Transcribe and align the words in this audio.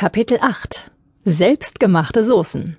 Kapitel 0.00 0.38
8 0.40 0.90
Selbstgemachte 1.26 2.24
Soßen 2.24 2.78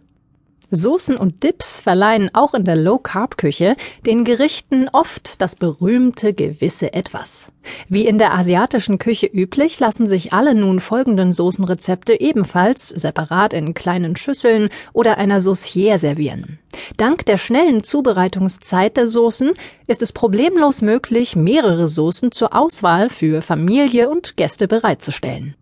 Soßen 0.72 1.16
und 1.16 1.44
Dips 1.44 1.80
verleihen 1.80 2.32
auch 2.34 2.56
in 2.56 2.66
der 2.66 2.76
Low-Carb-Küche 2.76 3.76
den 4.08 4.26
Gerichten 4.26 4.90
oft 4.92 5.40
das 5.40 5.56
berühmte 5.56 6.34
gewisse 6.34 6.94
Etwas. 6.94 7.52
Wie 7.88 8.08
in 8.08 8.18
der 8.18 8.34
asiatischen 8.34 8.98
Küche 8.98 9.28
üblich, 9.28 9.80
lassen 9.80 10.08
sich 10.08 10.34
alle 10.34 10.56
nun 10.56 10.80
folgenden 10.80 11.32
Soßenrezepte 11.32 12.20
ebenfalls 12.20 12.90
separat 12.90 13.54
in 13.54 13.76
kleinen 13.76 14.16
Schüsseln 14.16 14.70
oder 14.92 15.20
einer 15.20 15.42
Saucière 15.42 16.00
servieren. 16.00 16.58
Dank 16.98 17.28
der 17.28 17.38
schnellen 17.38 17.84
Zubereitungszeit 17.84 18.98
der 18.98 19.08
Soßen 19.08 19.52
ist 19.86 20.02
es 20.02 20.12
problemlos 20.12 20.82
möglich, 20.82 21.36
mehrere 21.36 21.88
Soßen 21.88 22.32
zur 22.32 22.56
Auswahl 22.56 23.10
für 23.10 23.44
Familie 23.44 24.10
und 24.10 24.38
Gäste 24.38 24.68
bereitzustellen. 24.68 25.54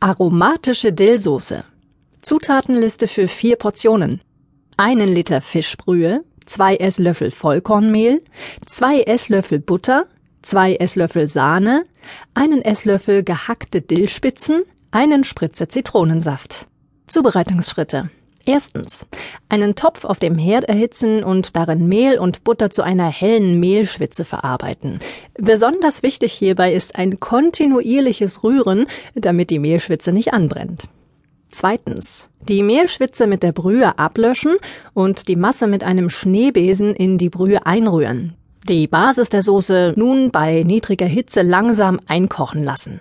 Aromatische 0.00 0.92
Dillsoße. 0.92 1.64
Zutatenliste 2.22 3.08
für 3.08 3.26
vier 3.26 3.56
Portionen. 3.56 4.20
Einen 4.76 5.08
Liter 5.08 5.40
Fischbrühe, 5.40 6.22
zwei 6.46 6.76
Esslöffel 6.76 7.32
Vollkornmehl, 7.32 8.22
zwei 8.64 9.00
Esslöffel 9.00 9.58
Butter, 9.58 10.06
zwei 10.40 10.76
Esslöffel 10.76 11.26
Sahne, 11.26 11.84
einen 12.32 12.62
Esslöffel 12.62 13.24
gehackte 13.24 13.80
Dillspitzen, 13.80 14.62
einen 14.92 15.24
Spritzer 15.24 15.68
Zitronensaft. 15.68 16.68
Zubereitungsschritte. 17.08 18.08
Erstens. 18.44 19.06
Einen 19.48 19.74
Topf 19.74 20.04
auf 20.04 20.18
dem 20.18 20.38
Herd 20.38 20.64
erhitzen 20.64 21.22
und 21.22 21.54
darin 21.54 21.86
Mehl 21.86 22.18
und 22.18 22.44
Butter 22.44 22.70
zu 22.70 22.82
einer 22.82 23.08
hellen 23.08 23.60
Mehlschwitze 23.60 24.24
verarbeiten. 24.24 25.00
Besonders 25.36 26.02
wichtig 26.02 26.32
hierbei 26.32 26.72
ist 26.72 26.96
ein 26.96 27.20
kontinuierliches 27.20 28.42
Rühren, 28.42 28.86
damit 29.14 29.50
die 29.50 29.58
Mehlschwitze 29.58 30.12
nicht 30.12 30.32
anbrennt. 30.32 30.88
Zweitens. 31.50 32.28
Die 32.48 32.62
Mehlschwitze 32.62 33.26
mit 33.26 33.42
der 33.42 33.52
Brühe 33.52 33.98
ablöschen 33.98 34.56
und 34.94 35.28
die 35.28 35.36
Masse 35.36 35.66
mit 35.66 35.82
einem 35.82 36.08
Schneebesen 36.08 36.94
in 36.94 37.18
die 37.18 37.30
Brühe 37.30 37.66
einrühren. 37.66 38.34
Die 38.68 38.86
Basis 38.86 39.28
der 39.28 39.42
Soße 39.42 39.94
nun 39.96 40.30
bei 40.30 40.62
niedriger 40.62 41.06
Hitze 41.06 41.42
langsam 41.42 42.00
einkochen 42.06 42.64
lassen. 42.64 43.00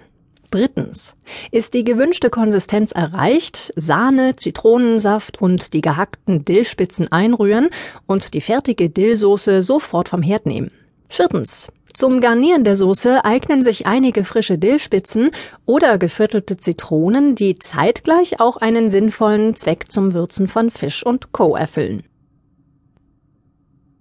Drittens. 0.49 1.15
Ist 1.51 1.73
die 1.73 1.83
gewünschte 1.83 2.29
Konsistenz 2.29 2.93
erreicht, 2.93 3.73
Sahne, 3.75 4.37
Zitronensaft 4.37 5.41
und 5.41 5.73
die 5.73 5.81
gehackten 5.81 6.45
Dillspitzen 6.45 7.11
einrühren 7.11 7.69
und 8.05 8.33
die 8.33 8.41
fertige 8.41 8.89
Dillsoße 8.89 9.61
sofort 9.61 10.07
vom 10.07 10.21
Herd 10.21 10.45
nehmen. 10.45 10.71
Viertens. 11.09 11.69
Zum 11.93 12.21
Garnieren 12.21 12.63
der 12.63 12.75
Soße 12.75 13.25
eignen 13.25 13.61
sich 13.61 13.87
einige 13.87 14.23
frische 14.23 14.57
Dillspitzen 14.57 15.31
oder 15.65 15.97
geviertelte 15.97 16.57
Zitronen, 16.57 17.35
die 17.35 17.59
zeitgleich 17.59 18.39
auch 18.39 18.57
einen 18.57 18.89
sinnvollen 18.89 19.55
Zweck 19.55 19.91
zum 19.91 20.13
Würzen 20.13 20.47
von 20.47 20.69
Fisch 20.69 21.05
und 21.05 21.31
Co. 21.33 21.55
erfüllen. 21.55 22.03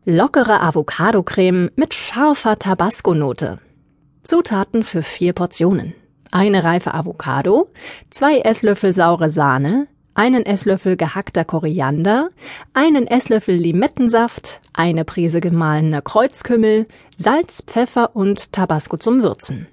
Lockere 0.05 0.61
Avocado-Creme 0.61 1.70
mit 1.74 1.94
scharfer 1.94 2.58
Tabasco-Note. 2.58 3.58
Zutaten 4.22 4.83
für 4.83 5.02
vier 5.02 5.33
Portionen 5.33 5.94
eine 6.31 6.65
reife 6.65 6.95
Avocado, 6.95 7.69
zwei 8.11 8.39
Esslöffel 8.41 8.93
saure 8.93 9.31
Sahne, 9.31 9.87
einen 10.15 10.47
Esslöffel 10.47 10.97
gehackter 10.97 11.45
Koriander, 11.45 12.31
einen 12.73 13.07
Esslöffel 13.07 13.55
Limettensaft, 13.55 14.61
eine 14.73 15.05
Prise 15.05 15.41
gemahlener 15.41 16.03
Kreuzkümmel, 16.03 16.87
Salz, 17.17 17.63
Pfeffer 17.67 18.17
und 18.17 18.53
Tabasco 18.53 18.97
zum 18.97 19.23
Würzen. 19.23 19.69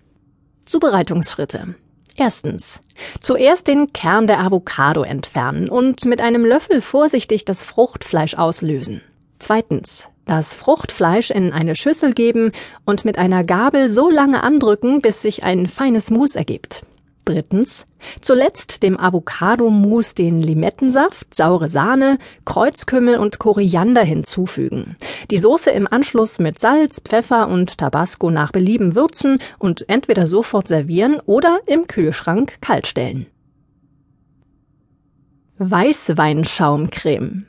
Zubereitungsschritte. 0.66 1.76
Erstens. 2.16 2.82
Zuerst 3.22 3.68
den 3.68 3.92
Kern 3.92 4.28
der 4.28 4.40
Avocado 4.40 5.04
entfernen 5.04 5.70
und 5.70 6.06
mit 6.06 6.22
einem 6.22 6.46
Löffel 6.46 6.82
vorsichtig 6.82 7.44
das 7.46 7.64
Fruchtfleisch 7.64 8.36
auslösen. 8.36 9.02
Zweitens 9.40 10.10
das 10.26 10.56
Fruchtfleisch 10.56 11.32
in 11.32 11.52
eine 11.52 11.76
Schüssel 11.76 12.14
geben 12.14 12.52
und 12.86 13.04
mit 13.04 13.18
einer 13.18 13.44
Gabel 13.44 13.90
so 13.90 14.10
lange 14.10 14.42
andrücken, 14.42 15.02
bis 15.02 15.22
sich 15.22 15.44
ein 15.44 15.68
feines 15.68 16.12
Mousse 16.12 16.40
ergibt. 16.40 16.86
Drittens. 17.26 17.88
Zuletzt 18.20 18.84
dem 18.84 19.00
Avocado-Mousse 19.00 20.16
den 20.16 20.42
Limettensaft, 20.42 21.34
saure 21.34 21.70
Sahne, 21.70 22.18
Kreuzkümmel 22.44 23.18
und 23.18 23.40
Koriander 23.40 24.04
hinzufügen. 24.04 24.98
Die 25.32 25.38
Soße 25.38 25.72
im 25.72 25.88
Anschluss 25.88 26.38
mit 26.40 26.60
Salz, 26.60 27.00
Pfeffer 27.00 27.48
und 27.48 27.78
Tabasco 27.78 28.30
nach 28.30 28.52
Belieben 28.52 28.96
würzen 28.96 29.40
und 29.58 29.88
entweder 29.88 30.28
sofort 30.28 30.68
servieren 30.68 31.22
oder 31.26 31.60
im 31.66 31.88
Kühlschrank 31.88 32.58
kaltstellen. 32.60 33.28
Weißweinschaumcreme. 35.60 37.46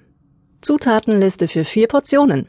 Zutatenliste 0.64 1.46
für 1.46 1.64
vier 1.64 1.88
Portionen. 1.88 2.48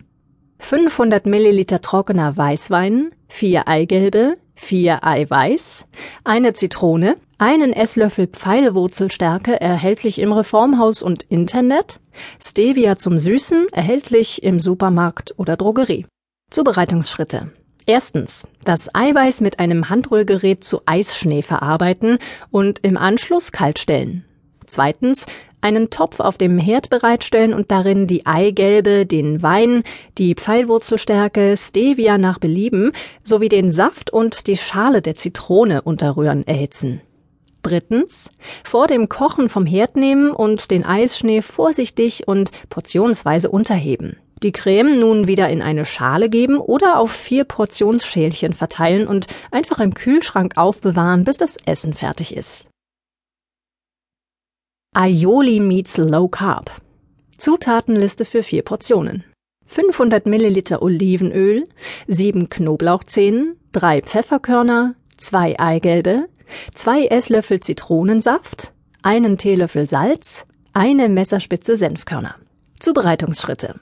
500 0.60 1.26
Milliliter 1.26 1.82
trockener 1.82 2.38
Weißwein, 2.38 3.10
vier 3.28 3.68
Eigelbe, 3.68 4.38
vier 4.56 5.04
Eiweiß, 5.06 5.86
eine 6.24 6.54
Zitrone, 6.54 7.18
einen 7.40 7.74
Esslöffel 7.74 8.28
Pfeilwurzelstärke 8.28 9.60
erhältlich 9.60 10.20
im 10.20 10.32
Reformhaus 10.32 11.04
und 11.04 11.24
Internet, 11.24 12.00
Stevia 12.42 12.96
zum 12.96 13.20
Süßen 13.20 13.68
erhältlich 13.74 14.44
im 14.44 14.62
Supermarkt 14.62 15.34
oder 15.38 15.58
Drogerie. 15.58 16.06
Zubereitungsschritte. 16.52 17.52
Erstens. 17.86 18.48
Das 18.64 18.96
Eiweiß 18.96 19.42
mit 19.42 19.60
einem 19.60 19.90
Handrührgerät 19.90 20.64
zu 20.64 20.82
Eisschnee 20.86 21.42
verarbeiten 21.42 22.20
und 22.50 22.80
im 22.80 22.96
Anschluss 22.96 23.52
kaltstellen. 23.52 24.24
Zweitens 24.68 25.26
einen 25.66 25.90
Topf 25.90 26.20
auf 26.20 26.38
dem 26.38 26.60
Herd 26.60 26.92
bereitstellen 26.92 27.52
und 27.52 27.72
darin 27.72 28.06
die 28.06 28.28
Eigelbe, 28.28 29.08
den 29.08 29.42
Wein, 29.42 29.82
die 30.20 30.36
Pfeilwurzelstärke, 30.36 31.58
Stevia 31.58 32.20
nach 32.20 32.38
Belieben 32.38 32.92
sowie 33.24 33.50
den 33.50 33.72
Saft 33.72 34.14
und 34.14 34.46
die 34.46 34.58
Schale 34.58 35.02
der 35.02 35.16
Zitrone 35.16 35.82
unterrühren 35.82 36.46
erhitzen. 36.46 37.02
Drittens, 37.64 38.30
vor 38.64 38.86
dem 38.86 39.10
Kochen 39.10 39.50
vom 39.50 39.66
Herd 39.66 39.96
nehmen 39.96 40.30
und 40.30 40.70
den 40.70 40.86
Eisschnee 40.86 41.42
vorsichtig 41.42 42.28
und 42.28 42.52
portionsweise 42.70 43.50
unterheben. 43.50 44.18
Die 44.44 44.52
Creme 44.52 45.00
nun 45.00 45.26
wieder 45.26 45.50
in 45.50 45.64
eine 45.64 45.86
Schale 45.86 46.30
geben 46.30 46.60
oder 46.60 47.00
auf 47.00 47.12
vier 47.12 47.44
Portionsschälchen 47.44 48.54
verteilen 48.54 49.08
und 49.08 49.26
einfach 49.50 49.80
im 49.80 49.96
Kühlschrank 49.96 50.58
aufbewahren, 50.58 51.24
bis 51.24 51.38
das 51.38 51.58
Essen 51.66 51.96
fertig 51.96 52.38
ist. 52.38 52.68
Aioli 54.98 55.60
meets 55.60 55.98
Low 55.98 56.30
Carb. 56.30 56.72
Zutatenliste 57.38 58.24
für 58.24 58.44
vier 58.44 58.62
Portionen. 58.64 59.26
500 59.66 60.26
Milliliter 60.26 60.82
Olivenöl, 60.82 61.66
7 62.08 62.48
Knoblauchzehen, 62.48 63.58
3 63.74 64.04
Pfefferkörner, 64.04 64.96
2 65.18 65.60
Eigelbe, 65.60 66.30
2 66.76 67.08
Esslöffel 67.08 67.60
Zitronensaft, 67.60 68.72
einen 69.02 69.38
Teelöffel 69.38 69.86
Salz, 69.86 70.46
eine 70.72 71.10
Messerspitze 71.10 71.76
Senfkörner. 71.76 72.36
Zubereitungsschritte. 72.80 73.76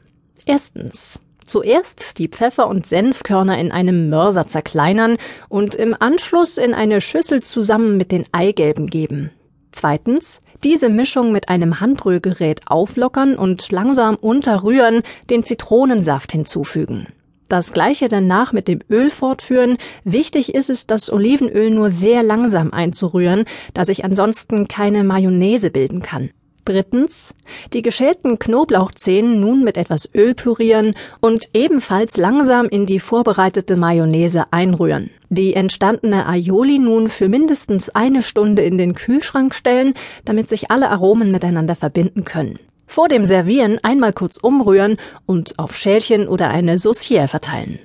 Erstens. 0.47 1.19
Zuerst 1.45 2.17
die 2.17 2.27
Pfeffer- 2.27 2.67
und 2.67 2.87
Senfkörner 2.87 3.59
in 3.59 3.71
einem 3.71 4.09
Mörser 4.09 4.47
zerkleinern 4.47 5.17
und 5.47 5.75
im 5.75 5.95
Anschluss 5.99 6.57
in 6.57 6.73
eine 6.73 7.01
Schüssel 7.01 7.43
zusammen 7.43 7.97
mit 7.97 8.11
den 8.11 8.25
Eigelben 8.31 8.87
geben. 8.87 9.29
Zweitens, 9.71 10.39
diese 10.63 10.89
Mischung 10.89 11.31
mit 11.31 11.49
einem 11.49 11.79
Handrührgerät 11.79 12.61
auflockern 12.67 13.35
und 13.35 13.71
langsam 13.71 14.15
unterrühren, 14.15 15.03
den 15.29 15.43
Zitronensaft 15.43 16.31
hinzufügen. 16.31 17.07
Das 17.49 17.73
gleiche 17.73 18.07
danach 18.07 18.51
mit 18.51 18.67
dem 18.67 18.79
Öl 18.89 19.09
fortführen. 19.09 19.77
Wichtig 20.03 20.55
ist 20.55 20.69
es, 20.69 20.87
das 20.87 21.11
Olivenöl 21.11 21.69
nur 21.69 21.89
sehr 21.89 22.23
langsam 22.23 22.71
einzurühren, 22.71 23.45
da 23.73 23.85
sich 23.85 24.03
ansonsten 24.03 24.67
keine 24.67 25.03
Mayonnaise 25.03 25.69
bilden 25.69 26.01
kann. 26.01 26.31
Drittens, 26.65 27.33
die 27.73 27.81
geschälten 27.81 28.39
Knoblauchzehen 28.39 29.41
nun 29.41 29.63
mit 29.63 29.75
etwas 29.75 30.09
Öl 30.15 30.33
pürieren 30.33 30.95
und 31.19 31.49
ebenfalls 31.53 32.15
langsam 32.15 32.69
in 32.69 32.85
die 32.85 32.99
vorbereitete 32.99 33.75
Mayonnaise 33.75 34.45
einrühren. 34.51 35.09
Die 35.29 35.55
entstandene 35.55 36.25
Aioli 36.25 36.79
nun 36.79 37.09
für 37.09 37.27
mindestens 37.27 37.89
eine 37.89 38.23
Stunde 38.23 38.61
in 38.61 38.77
den 38.77 38.93
Kühlschrank 38.93 39.55
stellen, 39.55 39.93
damit 40.23 40.47
sich 40.47 40.71
alle 40.71 40.89
Aromen 40.89 41.31
miteinander 41.31 41.75
verbinden 41.75 42.23
können. 42.23 42.59
Vor 42.87 43.09
dem 43.09 43.25
Servieren 43.25 43.79
einmal 43.81 44.13
kurz 44.13 44.37
umrühren 44.37 44.97
und 45.25 45.59
auf 45.59 45.75
Schälchen 45.75 46.27
oder 46.27 46.49
eine 46.49 46.75
Saucière 46.75 47.27
verteilen. 47.27 47.79